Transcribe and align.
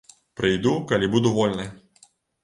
Прыйду, 0.39 0.71
калі 0.91 1.09
буду 1.15 1.33
вольны. 1.35 1.67